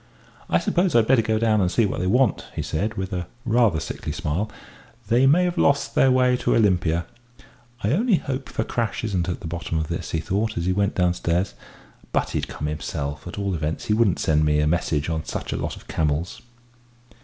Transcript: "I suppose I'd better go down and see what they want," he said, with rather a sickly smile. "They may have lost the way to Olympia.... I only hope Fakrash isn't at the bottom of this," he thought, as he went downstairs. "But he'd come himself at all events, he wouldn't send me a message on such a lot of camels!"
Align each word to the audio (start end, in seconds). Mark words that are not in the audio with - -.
"I 0.49 0.57
suppose 0.57 0.95
I'd 0.95 1.05
better 1.05 1.21
go 1.21 1.37
down 1.37 1.61
and 1.61 1.71
see 1.71 1.85
what 1.85 1.99
they 1.99 2.07
want," 2.07 2.47
he 2.55 2.63
said, 2.63 2.95
with 2.95 3.13
rather 3.45 3.77
a 3.77 3.79
sickly 3.79 4.11
smile. 4.11 4.49
"They 5.09 5.27
may 5.27 5.43
have 5.43 5.59
lost 5.59 5.93
the 5.93 6.09
way 6.11 6.37
to 6.37 6.55
Olympia.... 6.55 7.05
I 7.83 7.91
only 7.91 8.15
hope 8.15 8.49
Fakrash 8.49 9.03
isn't 9.03 9.29
at 9.29 9.41
the 9.41 9.47
bottom 9.47 9.77
of 9.77 9.89
this," 9.89 10.09
he 10.09 10.19
thought, 10.19 10.57
as 10.57 10.65
he 10.65 10.73
went 10.73 10.95
downstairs. 10.95 11.53
"But 12.11 12.31
he'd 12.31 12.47
come 12.47 12.65
himself 12.65 13.27
at 13.27 13.37
all 13.37 13.53
events, 13.53 13.85
he 13.85 13.93
wouldn't 13.93 14.17
send 14.17 14.43
me 14.43 14.59
a 14.59 14.65
message 14.65 15.07
on 15.07 15.23
such 15.23 15.53
a 15.53 15.57
lot 15.57 15.75
of 15.75 15.87
camels!" 15.87 16.41